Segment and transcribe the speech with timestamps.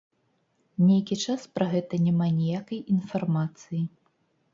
[0.85, 3.83] Нейкі час пра гэта няма ніякай інфармацыі.